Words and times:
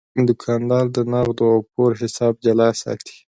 دوکاندار 0.27 0.85
د 0.95 0.97
نغدو 1.11 1.45
او 1.53 1.59
پور 1.73 1.91
حساب 2.01 2.33
جلا 2.45 2.69
ساتي. 2.81 3.15